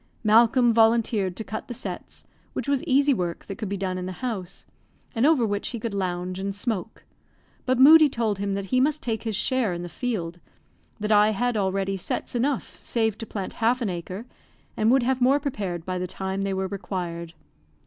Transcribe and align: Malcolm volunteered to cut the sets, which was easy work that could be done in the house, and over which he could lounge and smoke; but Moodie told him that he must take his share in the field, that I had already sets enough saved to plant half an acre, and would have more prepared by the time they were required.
Malcolm 0.23 0.73
volunteered 0.73 1.35
to 1.35 1.43
cut 1.43 1.67
the 1.67 1.75
sets, 1.75 2.25
which 2.53 2.67
was 2.67 2.83
easy 2.85 3.13
work 3.13 3.45
that 3.45 3.59
could 3.59 3.69
be 3.69 3.77
done 3.77 3.99
in 3.99 4.07
the 4.07 4.13
house, 4.23 4.65
and 5.13 5.27
over 5.27 5.45
which 5.45 5.67
he 5.67 5.79
could 5.79 5.93
lounge 5.93 6.39
and 6.39 6.55
smoke; 6.55 7.03
but 7.67 7.77
Moodie 7.77 8.09
told 8.09 8.39
him 8.39 8.55
that 8.55 8.65
he 8.73 8.79
must 8.79 9.03
take 9.03 9.21
his 9.21 9.35
share 9.35 9.73
in 9.75 9.83
the 9.83 9.87
field, 9.87 10.39
that 10.99 11.11
I 11.11 11.29
had 11.29 11.55
already 11.55 11.97
sets 11.97 12.33
enough 12.33 12.81
saved 12.81 13.19
to 13.19 13.27
plant 13.27 13.53
half 13.61 13.79
an 13.79 13.91
acre, 13.91 14.25
and 14.75 14.89
would 14.89 15.03
have 15.03 15.21
more 15.21 15.39
prepared 15.39 15.85
by 15.85 15.99
the 15.99 16.07
time 16.07 16.41
they 16.41 16.53
were 16.55 16.65
required. 16.67 17.35